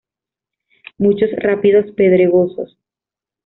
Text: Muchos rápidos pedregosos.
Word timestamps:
Muchos 0.97 1.29
rápidos 1.37 1.91
pedregosos. 1.91 2.75